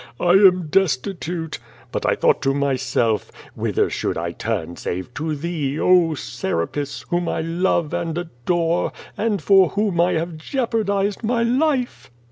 [0.19, 1.59] T am destitute.
[1.91, 7.29] But I thought to myself, whither should I turn save to thee, oh, Serapis, whom
[7.29, 12.09] I love and adore, and for whom I have jeopardized my life?'